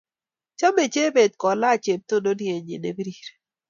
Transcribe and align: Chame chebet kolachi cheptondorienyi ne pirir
Chame 0.59 0.83
chebet 0.93 1.31
kolachi 1.41 1.83
cheptondorienyi 1.85 2.75
ne 2.79 2.89
pirir 2.95 3.23